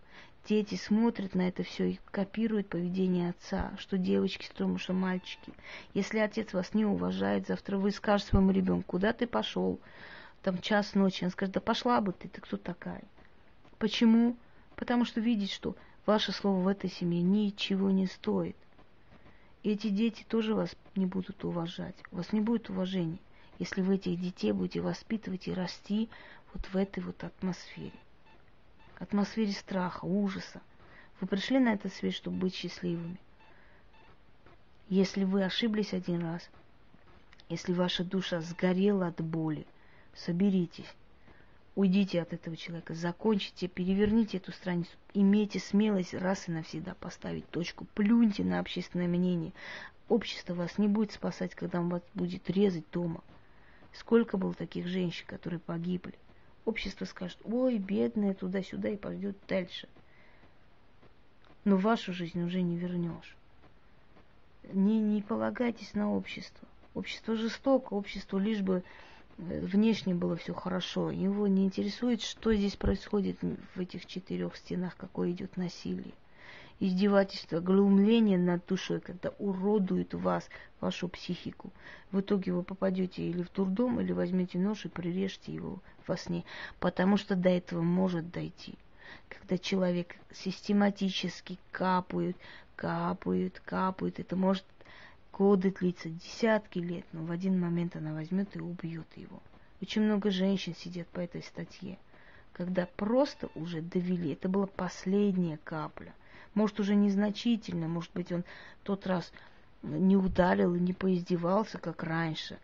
Дети 0.48 0.76
смотрят 0.76 1.34
на 1.34 1.48
это 1.48 1.64
все 1.64 1.90
и 1.90 2.00
копируют 2.12 2.68
поведение 2.68 3.30
отца, 3.30 3.72
что 3.76 3.98
девочки, 3.98 4.44
что, 4.44 4.78
что 4.78 4.92
мальчики. 4.92 5.52
Если 5.94 6.20
отец 6.20 6.52
вас 6.52 6.74
не 6.74 6.84
уважает, 6.84 7.48
завтра 7.48 7.76
вы 7.76 7.90
скажете 7.90 8.30
своему 8.30 8.52
ребенку, 8.52 8.84
куда 8.86 9.12
ты 9.12 9.26
пошел, 9.26 9.80
там 10.42 10.60
час 10.60 10.94
ночи, 10.94 11.24
он 11.24 11.30
скажет, 11.30 11.54
да 11.54 11.60
пошла 11.60 12.00
бы 12.00 12.12
ты, 12.12 12.28
ты 12.28 12.40
кто 12.40 12.56
такая? 12.56 13.02
Почему? 13.80 14.36
Потому 14.76 15.04
что 15.04 15.20
видит, 15.20 15.50
что 15.50 15.74
ваше 16.06 16.30
слово 16.30 16.60
в 16.60 16.68
этой 16.68 16.88
семье 16.88 17.20
ничего 17.20 17.90
не 17.90 18.06
стоит. 18.06 18.56
Эти 19.64 19.88
дети 19.88 20.24
тоже 20.28 20.54
вас 20.54 20.76
не 20.94 21.06
будут 21.06 21.44
уважать. 21.44 21.96
У 22.12 22.16
вас 22.18 22.32
не 22.32 22.40
будет 22.40 22.70
уважения 22.70 23.18
если 23.58 23.82
вы 23.82 23.96
этих 23.96 24.20
детей 24.20 24.52
будете 24.52 24.80
воспитывать 24.80 25.48
и 25.48 25.54
расти 25.54 26.08
вот 26.54 26.66
в 26.66 26.76
этой 26.76 27.02
вот 27.02 27.22
атмосфере. 27.24 27.92
Атмосфере 28.98 29.52
страха, 29.52 30.04
ужаса. 30.04 30.60
Вы 31.20 31.26
пришли 31.26 31.58
на 31.58 31.74
этот 31.74 31.92
свет, 31.92 32.14
чтобы 32.14 32.36
быть 32.38 32.54
счастливыми. 32.54 33.18
Если 34.88 35.24
вы 35.24 35.44
ошиблись 35.44 35.92
один 35.92 36.22
раз, 36.22 36.48
если 37.48 37.72
ваша 37.72 38.04
душа 38.04 38.40
сгорела 38.40 39.08
от 39.08 39.20
боли, 39.20 39.66
соберитесь, 40.14 40.94
уйдите 41.74 42.22
от 42.22 42.32
этого 42.32 42.56
человека, 42.56 42.94
закончите, 42.94 43.68
переверните 43.68 44.36
эту 44.38 44.52
страницу, 44.52 44.90
имейте 45.14 45.58
смелость 45.58 46.14
раз 46.14 46.48
и 46.48 46.52
навсегда 46.52 46.94
поставить 46.94 47.48
точку, 47.50 47.86
плюньте 47.94 48.44
на 48.44 48.60
общественное 48.60 49.08
мнение. 49.08 49.52
Общество 50.08 50.54
вас 50.54 50.78
не 50.78 50.88
будет 50.88 51.12
спасать, 51.12 51.54
когда 51.54 51.80
он 51.80 51.90
вас 51.90 52.02
будет 52.14 52.48
резать 52.48 52.84
дома– 52.92 53.22
Сколько 53.92 54.37
было 54.37 54.54
таких 54.54 54.87
женщин, 54.87 55.25
которые 55.26 55.61
погибли. 55.61 56.14
Общество 56.64 57.04
скажет, 57.04 57.38
ой, 57.45 57.78
бедная, 57.78 58.35
туда-сюда 58.35 58.90
и 58.90 58.97
пойдет 58.97 59.37
дальше. 59.49 59.88
Но 61.64 61.76
вашу 61.76 62.12
жизнь 62.12 62.42
уже 62.42 62.61
не 62.62 62.76
вернешь. 62.76 63.37
Не, 64.73 65.00
не 65.00 65.23
полагайтесь 65.23 65.95
на 65.95 66.12
общество. 66.12 66.68
Общество 66.95 67.37
жестоко, 67.37 67.95
общество 67.95 68.38
лишь 68.38 68.61
бы 68.61 68.83
э, 69.38 69.61
внешне 69.61 70.14
было 70.14 70.37
все 70.37 70.52
хорошо. 70.52 71.11
Его 71.11 71.47
не 71.47 71.64
интересует, 71.64 72.23
что 72.23 72.54
здесь 72.54 72.76
происходит 72.76 73.38
в 73.75 73.80
этих 73.80 74.07
четырех 74.07 74.57
стенах, 74.57 74.97
какое 74.97 75.30
идет 75.30 75.57
насилие 75.57 76.12
издевательство, 76.80 77.61
глумление 77.61 78.38
над 78.38 78.64
душой, 78.66 79.00
когда 79.00 79.30
уродует 79.38 80.14
вас, 80.14 80.49
вашу 80.80 81.08
психику. 81.08 81.73
В 82.12 82.20
итоге 82.20 82.52
вы 82.52 82.62
попадете 82.62 83.23
или 83.23 83.42
в 83.42 83.49
турдом, 83.49 84.00
или 84.00 84.12
возьмете 84.12 84.58
нож 84.58 84.85
и 84.85 84.88
прирежете 84.88 85.52
его 85.52 85.80
во 86.06 86.16
сне, 86.16 86.44
потому 86.78 87.16
что 87.16 87.35
до 87.35 87.49
этого 87.49 87.82
может 87.82 88.30
дойти. 88.30 88.75
Когда 89.28 89.58
человек 89.58 90.16
систематически 90.32 91.58
капает, 91.73 92.37
капает, 92.76 93.61
капает, 93.64 94.20
это 94.20 94.37
может 94.37 94.64
годы 95.32 95.73
длиться, 95.73 96.08
десятки 96.08 96.78
лет, 96.78 97.04
но 97.12 97.25
в 97.25 97.30
один 97.30 97.58
момент 97.58 97.97
она 97.97 98.12
возьмет 98.12 98.54
и 98.56 98.61
убьет 98.61 99.08
его. 99.16 99.42
Очень 99.82 100.02
много 100.02 100.30
женщин 100.30 100.75
сидят 100.75 101.08
по 101.08 101.20
этой 101.20 101.42
статье, 101.42 101.99
когда 102.52 102.87
просто 102.97 103.49
уже 103.54 103.80
довели, 103.80 104.32
это 104.32 104.49
была 104.49 104.66
последняя 104.66 105.58
капля– 105.64 106.14
может, 106.54 106.80
уже 106.80 106.94
незначительно, 106.94 107.88
может 107.88 108.12
быть, 108.12 108.32
он 108.32 108.44
тот 108.82 109.06
раз 109.06 109.32
не 109.82 110.16
ударил 110.16 110.74
и 110.74 110.80
не 110.80 110.92
поиздевался, 110.92 111.78
как 111.78 112.02
раньше. 112.02 112.58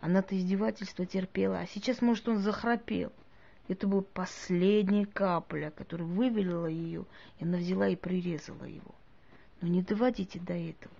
Она-то 0.00 0.36
издевательство 0.36 1.06
терпела, 1.06 1.60
а 1.60 1.66
сейчас, 1.66 2.02
может, 2.02 2.28
он 2.28 2.38
захрапел. 2.38 3.12
Это 3.68 3.86
была 3.86 4.02
последняя 4.02 5.06
капля, 5.06 5.70
которая 5.70 6.08
вывелила 6.08 6.66
ее, 6.66 7.04
и 7.38 7.44
она 7.44 7.58
взяла 7.58 7.88
и 7.88 7.96
прирезала 7.96 8.64
его. 8.64 8.94
Но 9.60 9.68
не 9.68 9.82
доводите 9.82 10.38
до 10.38 10.54
этого. 10.54 10.94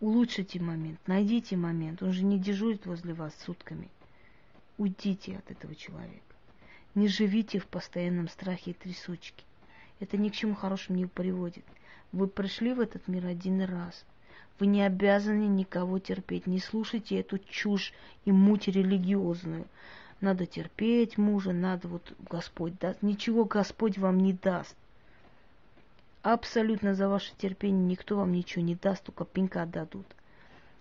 Улучшите 0.00 0.60
момент, 0.60 1.00
найдите 1.06 1.56
момент. 1.56 2.02
Он 2.02 2.12
же 2.12 2.24
не 2.24 2.38
дежурит 2.38 2.86
возле 2.86 3.14
вас 3.14 3.34
сутками. 3.44 3.88
Уйдите 4.78 5.36
от 5.36 5.50
этого 5.50 5.74
человека. 5.74 6.22
Не 6.94 7.08
живите 7.08 7.58
в 7.58 7.66
постоянном 7.66 8.28
страхе 8.28 8.70
и 8.70 8.74
трясучке 8.74 9.44
это 10.00 10.16
ни 10.16 10.30
к 10.30 10.32
чему 10.32 10.54
хорошему 10.54 10.98
не 10.98 11.06
приводит. 11.06 11.64
Вы 12.12 12.26
пришли 12.26 12.72
в 12.72 12.80
этот 12.80 13.06
мир 13.06 13.26
один 13.26 13.62
раз. 13.62 14.04
Вы 14.58 14.66
не 14.66 14.82
обязаны 14.82 15.44
никого 15.44 15.98
терпеть. 15.98 16.46
Не 16.46 16.58
слушайте 16.58 17.20
эту 17.20 17.38
чушь 17.38 17.92
и 18.24 18.32
муть 18.32 18.66
религиозную. 18.66 19.66
Надо 20.20 20.46
терпеть 20.46 21.18
мужа, 21.18 21.52
надо 21.52 21.88
вот 21.88 22.12
Господь 22.28 22.78
даст. 22.78 23.02
Ничего 23.02 23.44
Господь 23.44 23.98
вам 23.98 24.18
не 24.18 24.32
даст. 24.32 24.74
Абсолютно 26.22 26.94
за 26.94 27.08
ваше 27.08 27.32
терпение 27.38 27.86
никто 27.86 28.16
вам 28.16 28.32
ничего 28.32 28.62
не 28.62 28.74
даст, 28.74 29.04
только 29.04 29.24
пинка 29.24 29.64
дадут. 29.64 30.06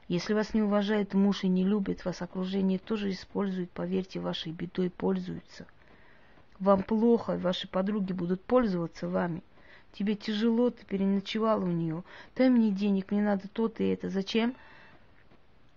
Если 0.10 0.34
вас 0.34 0.54
не 0.54 0.62
уважает 0.62 1.14
муж 1.14 1.44
и 1.44 1.48
не 1.48 1.64
любит 1.64 2.04
вас, 2.04 2.22
окружение 2.22 2.80
тоже 2.80 3.12
использует, 3.12 3.70
поверьте, 3.70 4.20
вашей 4.20 4.52
бедой 4.52 4.90
пользуются– 4.90 5.66
вам 6.60 6.84
плохо, 6.84 7.38
ваши 7.38 7.68
подруги 7.68 8.14
будут 8.14 8.44
пользоваться 8.44 9.08
вами. 9.08 9.44
Тебе 9.94 10.16
тяжело, 10.16 10.70
ты 10.70 10.86
переночевала 10.86 11.64
у 11.64 11.72
нее. 11.72 12.04
Дай 12.36 12.50
мне 12.50 12.72
денег, 12.72 13.12
мне 13.12 13.22
надо 13.22 13.48
то-то 13.48 13.84
и 13.84 13.88
это. 13.88 14.10
Зачем? 14.10 14.56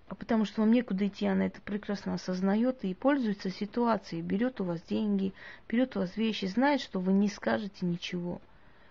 А 0.08 0.14
потому 0.14 0.44
что 0.44 0.60
вам 0.60 0.72
некуда 0.72 1.06
идти, 1.06 1.26
она 1.26 1.46
это 1.46 1.60
прекрасно 1.62 2.14
осознает 2.14 2.84
и 2.84 2.92
пользуется 2.92 3.50
ситуацией. 3.50 4.20
Берет 4.20 4.60
у 4.60 4.64
вас 4.64 4.82
деньги, 4.82 5.32
берет 5.68 5.96
у 5.96 6.00
вас 6.00 6.16
вещи, 6.16 6.44
знает, 6.44 6.82
что 6.82 7.00
вы 7.00 7.14
не 7.14 7.28
скажете 7.28 7.86
ничего. 7.86 8.40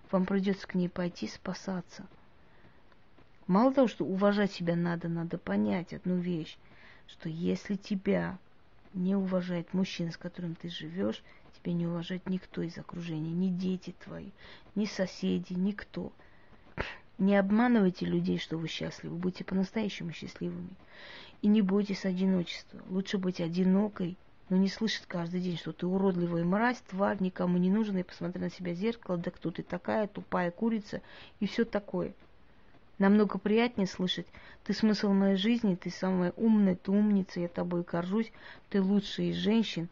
Вам 0.10 0.26
придется 0.26 0.68
к 0.68 0.74
ней 0.74 0.90
пойти 0.90 1.28
спасаться. 1.28 2.08
Мало 3.46 3.74
того, 3.74 3.88
что 3.88 4.06
уважать 4.06 4.52
себя 4.52 4.76
надо, 4.76 5.10
надо 5.10 5.38
понять 5.38 5.94
одну 5.94 6.16
вещь, 6.16 6.58
что 7.08 7.30
если 7.30 7.76
тебя 7.76 8.40
не 8.94 9.16
уважает 9.16 9.74
мужчина, 9.74 10.12
с 10.12 10.18
которым 10.18 10.56
ты 10.56 10.70
живешь, 10.70 11.22
тебя 11.62 11.74
не 11.74 11.88
уважает 11.88 12.28
никто 12.28 12.62
из 12.62 12.78
окружения, 12.78 13.32
ни 13.32 13.50
дети 13.50 13.96
твои, 14.04 14.30
ни 14.76 14.86
соседи, 14.86 15.54
никто. 15.54 16.12
Не 17.18 17.36
обманывайте 17.36 18.06
людей, 18.06 18.40
что 18.40 18.58
вы 18.58 18.68
счастливы. 18.68 19.16
Будьте 19.16 19.44
по-настоящему 19.44 20.12
счастливыми. 20.12 20.72
И 21.42 21.48
не 21.48 21.62
бойтесь 21.62 22.06
одиночества. 22.06 22.82
Лучше 22.90 23.18
быть 23.18 23.42
одинокой, 23.42 24.18
но 24.50 24.58
не 24.58 24.68
слышать 24.68 25.06
каждый 25.08 25.40
день, 25.40 25.58
что 25.58 25.72
ты 25.72 25.86
уродливая 25.86 26.44
мразь, 26.44 26.82
тварь, 26.90 27.18
никому 27.22 27.58
не 27.58 27.70
нужна, 27.70 28.00
и 28.00 28.04
посмотри 28.04 28.42
на 28.42 28.50
себя 28.50 28.74
в 28.74 28.76
зеркало, 28.76 29.18
да 29.18 29.32
кто 29.32 29.52
ты 29.52 29.64
такая, 29.64 30.08
тупая 30.08 30.52
курица, 30.52 31.02
и 31.40 31.48
все 31.48 31.64
такое. 31.64 32.14
Намного 32.98 33.40
приятнее 33.40 33.88
слышать, 33.88 34.28
ты 34.64 34.74
смысл 34.74 35.14
моей 35.14 35.38
жизни, 35.38 35.76
ты 35.76 35.90
самая 35.90 36.34
умная, 36.36 36.76
ты 36.76 36.92
умница, 36.92 37.40
я 37.40 37.48
тобой 37.48 37.84
горжусь, 37.84 38.32
ты 38.70 38.82
лучшая 38.82 39.28
из 39.28 39.38
женщин, 39.38 39.90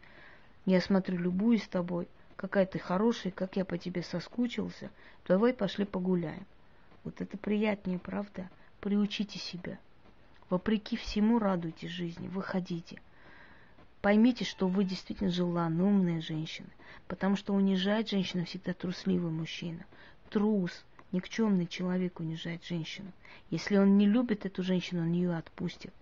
я 0.66 0.80
смотрю, 0.80 1.18
любуюсь 1.18 1.66
тобой, 1.68 2.08
какая 2.36 2.66
ты 2.66 2.78
хорошая, 2.78 3.32
как 3.32 3.56
я 3.56 3.64
по 3.64 3.78
тебе 3.78 4.02
соскучился, 4.02 4.90
давай 5.26 5.52
пошли 5.52 5.84
погуляем. 5.84 6.46
Вот 7.04 7.20
это 7.20 7.36
приятнее, 7.38 7.98
правда? 7.98 8.48
Приучите 8.80 9.38
себя. 9.38 9.78
Вопреки 10.50 10.96
всему 10.96 11.38
радуйте 11.38 11.88
жизни, 11.88 12.28
выходите. 12.28 13.00
Поймите, 14.02 14.44
что 14.44 14.66
вы 14.66 14.84
действительно 14.84 15.30
желанная, 15.30 15.84
умная 15.84 16.20
женщина, 16.20 16.68
потому 17.06 17.36
что 17.36 17.54
унижает 17.54 18.08
женщину 18.08 18.44
всегда 18.44 18.72
трусливый 18.72 19.30
мужчина. 19.30 19.84
Трус, 20.30 20.84
никчемный 21.12 21.66
человек 21.66 22.20
унижает 22.20 22.64
женщину. 22.64 23.12
Если 23.50 23.76
он 23.76 23.98
не 23.98 24.06
любит 24.06 24.46
эту 24.46 24.62
женщину, 24.62 25.02
он 25.02 25.12
ее 25.12 25.36
отпустит. 25.36 25.92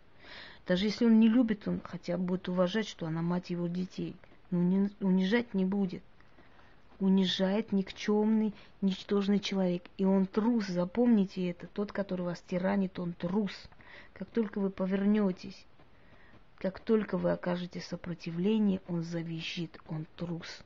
Даже 0.67 0.85
если 0.85 1.07
он 1.07 1.19
не 1.19 1.29
любит, 1.29 1.67
он 1.67 1.81
хотя 1.83 2.17
бы 2.17 2.25
будет 2.25 2.49
уважать, 2.49 2.87
что 2.87 3.07
она 3.07 3.23
мать 3.23 3.50
его 3.50 3.67
детей. 3.67 4.15
Но 4.50 4.88
унижать 5.00 5.55
не 5.55 5.64
будет 5.64 6.02
унижает 7.00 7.73
никчемный, 7.73 8.55
ничтожный 8.81 9.38
человек. 9.38 9.85
И 9.97 10.05
он 10.05 10.26
трус, 10.26 10.67
запомните 10.67 11.50
это. 11.50 11.67
Тот, 11.69 11.93
который 11.93 12.23
вас 12.23 12.43
тиранит, 12.47 12.99
он 12.99 13.12
трус. 13.12 13.52
Как 14.14 14.28
только 14.28 14.59
вы 14.59 14.71
повернетесь, 14.71 15.67
как 16.59 16.81
только 16.81 17.17
вы 17.17 17.33
окажете 17.33 17.81
сопротивление, 17.81 18.81
он 18.88 19.02
завизжит, 19.02 19.78
он 19.87 20.07
трус. 20.17 20.62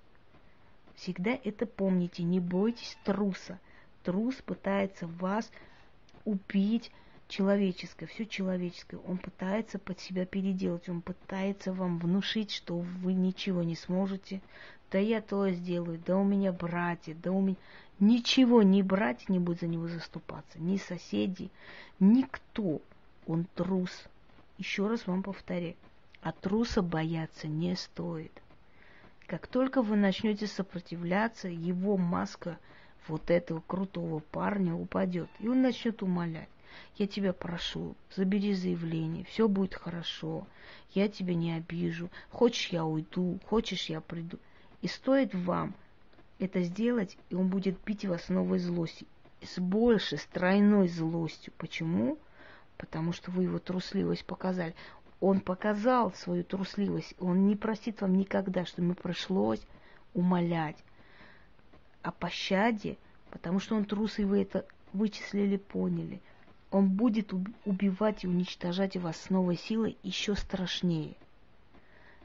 Всегда 0.95 1.39
это 1.45 1.67
помните, 1.67 2.23
не 2.23 2.41
бойтесь 2.41 2.97
труса. 3.05 3.59
Трус 4.03 4.37
пытается 4.37 5.07
вас 5.07 5.51
убить, 6.25 6.91
человеческое, 7.33 8.07
все 8.07 8.27
человеческое. 8.27 8.99
Он 9.09 9.17
пытается 9.17 9.79
под 9.79 9.99
себя 9.99 10.27
переделать, 10.27 10.89
он 10.89 11.01
пытается 11.01 11.73
вам 11.73 11.99
внушить, 11.99 12.53
что 12.53 12.79
вы 12.79 13.15
ничего 13.15 13.63
не 13.63 13.75
сможете, 13.75 14.43
да 14.91 14.99
я 14.99 15.23
то 15.23 15.49
сделаю, 15.51 15.99
да 16.05 16.19
у 16.19 16.25
меня 16.25 16.53
братья, 16.53 17.17
да 17.21 17.33
у 17.33 17.41
меня... 17.41 17.57
Ничего, 18.01 18.63
ни 18.63 18.83
братья 18.83 19.33
не 19.33 19.39
будет 19.39 19.61
за 19.61 19.67
него 19.67 19.87
заступаться, 19.87 20.59
ни 20.59 20.77
соседи, 20.77 21.51
никто. 22.01 22.81
Он 23.27 23.47
трус. 23.55 24.05
Еще 24.59 24.89
раз 24.89 25.07
вам 25.07 25.23
повторяю, 25.23 25.77
а 26.21 26.33
труса 26.33 26.83
бояться 26.83 27.47
не 27.47 27.77
стоит. 27.77 28.33
Как 29.27 29.47
только 29.47 29.83
вы 29.83 29.97
начнете 29.97 30.49
сопротивляться, 30.49 31.49
его 31.49 31.97
маска 31.97 32.59
вот 33.07 33.31
этого 33.31 33.63
крутого 33.67 34.19
парня 34.19 34.75
упадет, 34.75 35.29
и 35.39 35.49
он 35.49 35.63
начнет 35.63 36.03
умолять. 36.03 36.49
Я 36.97 37.07
тебя 37.07 37.33
прошу, 37.33 37.95
забери 38.15 38.55
заявление, 38.55 39.25
все 39.25 39.49
будет 39.49 39.75
хорошо, 39.75 40.47
я 40.95 41.09
тебя 41.09 41.35
не 41.35 41.53
обижу, 41.53 42.11
хочешь 42.31 42.69
я 42.69 42.85
уйду, 42.85 43.39
хочешь 43.47 43.87
я 43.87 44.01
приду. 44.01 44.39
И 44.83 44.89
стоит 44.89 45.35
вам 45.35 45.75
это 46.39 46.61
сделать, 46.63 47.17
и 47.31 47.35
он 47.35 47.49
будет 47.49 47.79
бить 47.85 48.05
вас 48.05 48.29
новой 48.29 48.59
злостью. 48.59 49.07
С 49.43 49.59
большей, 49.59 50.19
с 50.19 50.25
тройной 50.27 50.89
злостью. 50.89 51.53
Почему? 51.57 52.19
Потому 52.77 53.13
что 53.13 53.31
вы 53.31 53.45
его 53.45 53.59
трусливость 53.59 54.25
показали. 54.25 54.75
Он 55.21 55.41
показал 55.41 56.13
свою 56.13 56.43
трусливость. 56.43 57.15
Он 57.21 57.47
не 57.47 57.57
простит 57.57 58.01
вам 58.01 58.17
никогда, 58.17 58.65
что 58.65 58.83
ему 58.83 58.95
пришлось 58.95 59.61
умолять 60.15 60.77
о 62.03 62.11
пощаде, 62.11 62.99
потому 63.31 63.61
что 63.61 63.77
он 63.77 63.85
трус, 63.85 64.19
и 64.19 64.25
вы 64.25 64.43
это 64.43 64.67
вычислили, 64.93 65.57
поняли. 65.57 66.21
Он 66.73 66.89
будет 66.89 67.33
убивать 67.65 68.25
и 68.25 68.27
уничтожать 68.27 68.97
вас 68.97 69.17
с 69.17 69.31
новой 69.31 69.57
силой 69.57 69.97
еще 70.03 70.35
страшнее. 70.35 71.15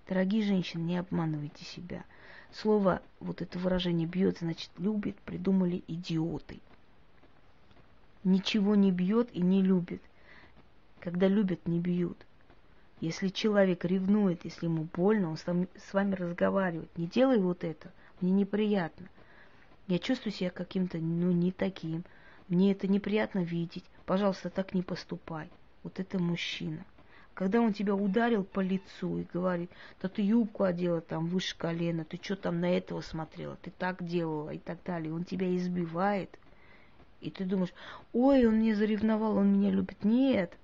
Дорогие 0.08 0.42
женщины, 0.42 0.82
не 0.82 0.98
обманывайте 0.98 1.64
себя– 1.64 2.04
Слово, 2.52 3.02
вот 3.20 3.42
это 3.42 3.60
выражение 3.60 4.08
бьет, 4.08 4.40
значит 4.40 4.72
любит, 4.78 5.16
придумали 5.18 5.84
идиоты. 5.88 6.60
Ничего 8.24 8.76
не 8.76 8.92
бьет 8.92 9.30
и 9.34 9.42
не 9.42 9.62
любит. 9.62 10.02
Когда 11.00 11.28
любят, 11.28 11.68
не 11.68 11.80
бьют. 11.80 12.18
Если 13.00 13.28
человек 13.30 13.86
ревнует, 13.86 14.44
если 14.44 14.66
ему 14.66 14.88
больно, 14.92 15.30
он 15.30 15.38
с 15.38 15.94
вами 15.94 16.16
разговаривает. 16.16 16.90
Не 16.98 17.06
делай 17.06 17.40
вот 17.40 17.64
это, 17.64 17.92
мне 18.22 18.32
неприятно. 18.32 19.08
Я 19.88 20.00
чувствую 20.00 20.34
себя 20.34 20.50
каким-то, 20.50 20.98
ну, 20.98 21.32
не 21.32 21.52
таким. 21.52 22.04
Мне 22.48 22.72
это 22.72 22.88
неприятно 22.88 23.44
видеть. 23.44 23.86
Пожалуйста, 24.08 24.50
так 24.50 24.74
не 24.74 24.82
поступай. 24.82 25.50
Вот 25.84 26.00
это 26.00 26.18
мужчина. 26.18 26.86
Когда 27.34 27.60
он 27.60 27.74
тебя 27.74 27.94
ударил 27.94 28.46
по 28.46 28.62
лицу 28.62 29.20
и 29.20 29.28
говорит, 29.32 29.70
да 30.02 30.08
ты 30.08 30.22
юбку 30.22 30.64
одела 30.64 31.02
там 31.02 31.28
выше 31.28 31.58
колена, 31.58 32.06
ты 32.06 32.18
что 32.20 32.38
там 32.38 32.62
на 32.62 32.78
этого 32.78 33.02
смотрела, 33.02 33.58
ты 33.58 33.70
так 33.70 34.04
делала 34.04 34.52
и 34.52 34.60
так 34.60 34.80
далее, 34.86 35.14
он 35.14 35.26
тебя 35.26 35.54
избивает, 35.56 36.40
и 37.20 37.30
ты 37.30 37.44
думаешь, 37.44 37.74
ой, 38.14 38.48
он 38.48 38.56
мне 38.56 38.76
заревновал, 38.76 39.38
он 39.38 39.54
меня 39.54 39.72
любит. 39.72 40.06
Нет, 40.06 40.58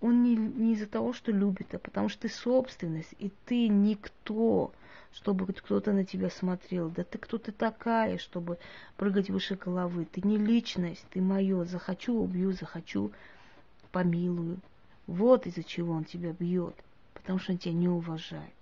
он 0.00 0.22
не, 0.22 0.36
не 0.36 0.74
из-за 0.74 0.86
того, 0.86 1.12
что 1.12 1.32
любит, 1.32 1.74
а 1.74 1.78
потому 1.78 2.08
что 2.08 2.22
ты 2.22 2.28
собственность, 2.28 3.14
и 3.18 3.32
ты 3.46 3.68
никто, 3.68 4.72
чтобы 5.12 5.46
кто-то 5.46 5.92
на 5.92 6.04
тебя 6.04 6.28
смотрел. 6.28 6.90
Да 6.90 7.02
ты 7.04 7.18
кто 7.18 7.38
ты 7.38 7.52
такая, 7.52 8.18
чтобы 8.18 8.58
прыгать 8.96 9.30
выше 9.30 9.56
головы. 9.56 10.04
Ты 10.04 10.20
не 10.22 10.36
личность, 10.36 11.06
ты 11.10 11.20
мое. 11.20 11.64
Захочу, 11.64 12.20
убью, 12.20 12.52
захочу, 12.52 13.12
помилую. 13.92 14.58
Вот 15.06 15.46
из-за 15.46 15.62
чего 15.62 15.94
он 15.94 16.04
тебя 16.04 16.32
бьет, 16.32 16.74
потому 17.14 17.38
что 17.38 17.52
он 17.52 17.58
тебя 17.58 17.74
не 17.74 17.88
уважает. 17.88 18.52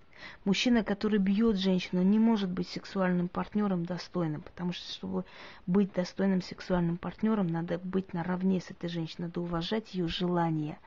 Мужчина, 0.44 0.84
который 0.84 1.18
бьет 1.18 1.56
женщину, 1.56 2.02
не 2.02 2.18
может 2.18 2.50
быть 2.50 2.68
сексуальным 2.68 3.28
партнером 3.28 3.84
достойным, 3.84 4.42
потому 4.42 4.72
что, 4.72 4.92
чтобы 4.92 5.24
быть 5.66 5.92
достойным 5.92 6.42
сексуальным 6.42 6.96
партнером, 6.96 7.46
надо 7.46 7.78
быть 7.78 8.12
наравне 8.12 8.60
с 8.60 8.70
этой 8.70 8.88
женщиной, 8.88 9.26
надо 9.26 9.40
уважать 9.40 9.94
ее 9.94 10.08
желания, 10.08 10.78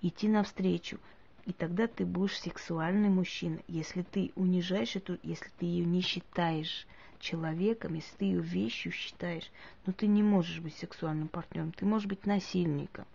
идти 0.00 0.28
навстречу. 0.28 0.98
И 1.44 1.52
тогда 1.52 1.86
ты 1.86 2.06
будешь 2.06 2.38
сексуальный 2.38 3.08
мужчина. 3.08 3.58
Если 3.66 4.02
ты 4.02 4.32
унижаешь 4.36 4.96
эту, 4.96 5.18
если 5.22 5.50
ты 5.58 5.66
ее 5.66 5.84
не 5.84 6.00
считаешь 6.00 6.86
человеком, 7.18 7.94
если 7.94 8.16
ты 8.16 8.24
ее 8.26 8.40
вещью 8.40 8.92
считаешь, 8.92 9.50
но 9.86 9.92
ты 9.92 10.06
не 10.06 10.22
можешь 10.22 10.60
быть 10.60 10.76
сексуальным 10.76 11.28
партнером, 11.28 11.72
ты 11.72 11.84
можешь 11.84 12.06
быть 12.06 12.26
насильником 12.26 13.06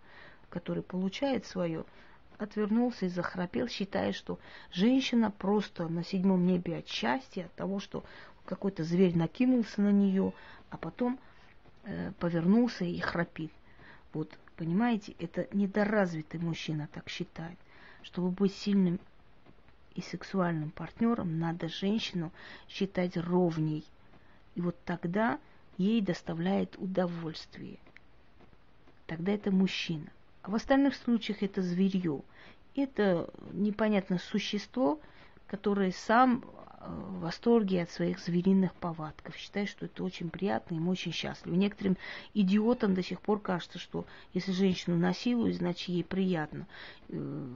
который 0.49 0.83
получает 0.83 1.45
свое, 1.45 1.85
отвернулся 2.37 3.05
и 3.05 3.09
захрапел, 3.09 3.67
считая, 3.67 4.13
что 4.13 4.39
женщина 4.71 5.31
просто 5.31 5.87
на 5.87 6.03
седьмом 6.03 6.45
небе 6.45 6.77
от 6.77 6.87
счастья, 6.87 7.45
от 7.45 7.53
того, 7.53 7.79
что 7.79 8.03
какой-то 8.45 8.83
зверь 8.83 9.17
накинулся 9.17 9.81
на 9.81 9.91
нее, 9.91 10.33
а 10.69 10.77
потом 10.77 11.19
э, 11.83 12.11
повернулся 12.19 12.85
и 12.85 12.99
храпит. 12.99 13.51
Вот, 14.13 14.37
понимаете, 14.55 15.15
это 15.19 15.47
недоразвитый 15.53 16.39
мужчина 16.39 16.87
так 16.93 17.09
считает. 17.09 17.57
Чтобы 18.03 18.29
быть 18.29 18.53
сильным 18.53 18.99
и 19.95 20.01
сексуальным 20.01 20.71
партнером, 20.71 21.39
надо 21.39 21.67
женщину 21.67 22.31
считать 22.69 23.17
ровней. 23.17 23.83
И 24.55 24.61
вот 24.61 24.77
тогда 24.85 25.39
ей 25.77 26.01
доставляет 26.01 26.75
удовольствие. 26.77 27.77
Тогда 29.05 29.33
это 29.33 29.51
мужчина. 29.51 30.07
В 30.47 30.55
остальных 30.55 30.95
случаях 30.95 31.43
это 31.43 31.61
зверье. 31.61 32.21
Это 32.75 33.29
непонятно 33.51 34.17
существо, 34.17 34.99
которое 35.45 35.91
сам 35.91 36.45
в 36.87 37.19
восторге 37.21 37.83
от 37.83 37.91
своих 37.91 38.19
звериных 38.19 38.73
повадков. 38.75 39.35
Считаю, 39.35 39.67
что 39.67 39.85
это 39.85 40.03
очень 40.03 40.29
приятно, 40.29 40.75
им 40.75 40.87
очень 40.87 41.11
счастливы. 41.11 41.57
Некоторым 41.57 41.97
идиотам 42.33 42.93
до 42.93 43.03
сих 43.03 43.21
пор 43.21 43.39
кажется, 43.39 43.79
что 43.79 44.05
если 44.33 44.51
женщину 44.51 44.97
насилуют, 44.97 45.57
значит 45.57 45.89
ей 45.89 46.03
приятно. 46.03 46.67
Э, 47.09 47.47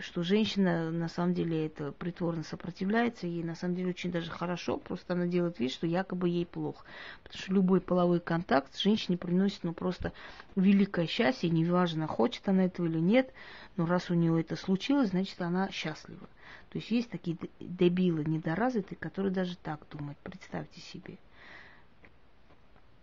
что 0.00 0.22
женщина 0.22 0.90
на 0.90 1.08
самом 1.08 1.34
деле 1.34 1.66
это 1.66 1.92
притворно 1.92 2.42
сопротивляется, 2.42 3.26
ей 3.26 3.42
на 3.42 3.54
самом 3.54 3.76
деле 3.76 3.90
очень 3.90 4.10
даже 4.10 4.30
хорошо, 4.30 4.78
просто 4.78 5.14
она 5.14 5.26
делает 5.26 5.58
вид, 5.58 5.72
что 5.72 5.86
якобы 5.86 6.28
ей 6.28 6.46
плохо. 6.46 6.84
Потому 7.22 7.42
что 7.42 7.52
любой 7.52 7.80
половой 7.80 8.20
контакт 8.20 8.76
женщине 8.78 9.16
приносит 9.16 9.64
ну 9.64 9.72
просто 9.72 10.12
великое 10.54 11.06
счастье, 11.06 11.50
неважно, 11.50 12.06
хочет 12.06 12.48
она 12.48 12.66
этого 12.66 12.86
или 12.86 12.98
нет, 12.98 13.32
но 13.76 13.86
раз 13.86 14.10
у 14.10 14.14
нее 14.14 14.40
это 14.40 14.56
случилось, 14.56 15.10
значит 15.10 15.40
она 15.40 15.70
счастлива. 15.70 16.28
То 16.70 16.78
есть 16.78 16.90
есть 16.90 17.10
такие 17.10 17.36
дебилы 17.60 18.24
недоразвитые, 18.24 18.98
которые 18.98 19.32
даже 19.32 19.56
так 19.56 19.80
думают. 19.90 20.18
Представьте 20.18 20.80
себе. 20.80 21.18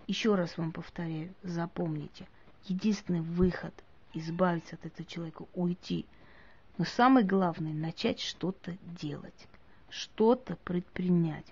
Еще 0.07 0.35
раз 0.35 0.57
вам 0.57 0.71
повторяю, 0.71 1.33
запомните, 1.43 2.27
единственный 2.65 3.21
выход 3.21 3.73
избавиться 4.13 4.75
от 4.75 4.85
этого 4.85 5.07
человека, 5.07 5.45
уйти. 5.53 6.05
Но 6.77 6.85
самое 6.85 7.25
главное, 7.25 7.73
начать 7.73 8.19
что-то 8.19 8.77
делать, 8.99 9.47
что-то 9.89 10.55
предпринять. 10.57 11.45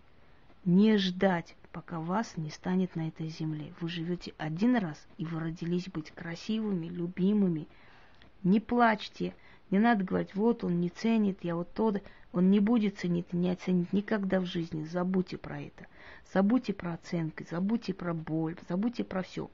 Не 0.66 0.98
ждать, 0.98 1.56
пока 1.72 2.00
вас 2.00 2.38
не 2.38 2.50
станет 2.50 2.96
на 2.96 3.08
этой 3.08 3.30
земле. 3.30 3.74
Вы 3.80 3.90
живете 3.90 4.34
один 4.38 4.76
раз, 4.76 5.08
и 5.18 5.26
вы 5.26 5.40
родились 5.40 5.88
быть 5.88 6.12
красивыми, 6.12 6.88
любимыми. 6.88 7.68
Не 8.44 8.60
плачьте, 8.60 9.34
не 9.70 9.80
надо 9.80 10.04
говорить, 10.04 10.36
вот 10.36 10.64
он 10.64 10.80
не 10.80 10.90
ценит, 10.90 11.40
я 11.44 11.56
вот 11.56 11.74
то. 11.74 11.94
Он 12.34 12.50
не 12.50 12.60
будет 12.60 12.98
ценить 12.98 13.28
и 13.32 13.38
не 13.38 13.50
оценить 13.50 13.92
никогда 13.92 14.40
в 14.40 14.46
жизни. 14.46 14.86
Забудьте 14.86 15.38
про 15.38 15.62
это. 15.62 15.88
Забудьте 16.34 16.74
про 16.74 16.94
оценки, 16.94 17.46
забудьте 17.50 17.94
про 17.94 18.14
боль, 18.14 18.56
забудьте 18.70 19.04
про 19.04 19.22
все. 19.22 19.50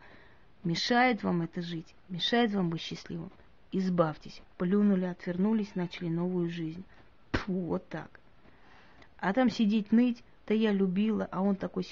Мешает 0.64 1.24
вам 1.24 1.42
это 1.42 1.62
жить, 1.62 1.96
мешает 2.08 2.54
вам 2.54 2.70
быть 2.70 2.82
счастливым. 2.82 3.32
Избавьтесь. 3.72 4.42
Плюнули, 4.58 5.06
отвернулись, 5.06 5.76
начали 5.76 6.10
новую 6.10 6.50
жизнь. 6.50 6.84
Фу, 7.32 7.54
вот 7.54 7.88
так. 7.90 8.20
А 9.18 9.34
там 9.34 9.50
сидеть 9.50 9.92
ныть, 9.92 10.24
да 10.48 10.54
я 10.54 10.72
любила, 10.72 11.28
а 11.32 11.42
он 11.42 11.56
такой... 11.56 11.86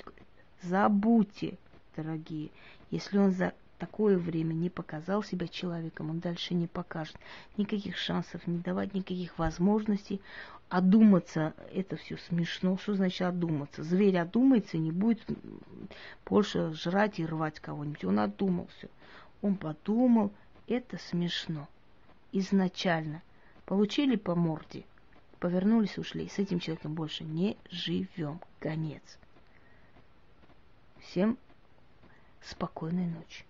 Забудьте, 0.62 1.58
дорогие. 1.96 2.50
Если 2.92 3.18
он 3.18 3.32
за 3.32 3.54
такое 3.78 4.18
время 4.18 4.54
не 4.54 4.70
показал 4.70 5.24
себя 5.24 5.48
человеком, 5.48 6.10
он 6.10 6.20
дальше 6.20 6.54
не 6.54 6.68
покажет. 6.68 7.18
Никаких 7.58 7.98
шансов 7.98 8.46
не 8.48 8.60
давать, 8.60 8.94
никаких 8.94 9.38
возможностей. 9.38 10.22
Одуматься, 10.70 11.54
это 11.74 11.96
все 11.96 12.18
смешно. 12.18 12.78
Что 12.78 12.96
значит 12.96 13.22
одуматься? 13.22 13.84
Зверь 13.84 14.18
одумается, 14.18 14.78
не 14.78 14.92
будет 14.92 15.24
больше 16.26 16.74
жрать 16.74 17.20
и 17.20 17.26
рвать 17.26 17.60
кого-нибудь. 17.60 18.04
Он 18.06 18.20
одумался. 18.20 18.90
Он 19.42 19.56
подумал, 19.56 20.32
это 20.68 20.98
смешно. 20.98 21.68
Изначально. 22.32 23.22
Получили 23.66 24.16
по 24.16 24.36
морде, 24.36 24.86
повернулись, 25.40 25.98
ушли. 25.98 26.28
С 26.30 26.40
этим 26.40 26.60
человеком 26.60 26.94
больше 26.94 27.24
не 27.24 27.58
живем. 27.70 28.40
Конец. 28.60 29.20
Всем 31.00 31.38
спокойной 32.42 33.08
ночи. 33.08 33.46